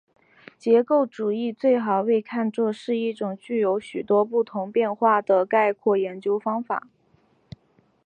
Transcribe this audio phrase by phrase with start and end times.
[0.57, 6.87] 结构主义最好被看作是一种具有许多不同变化的概括研究方法。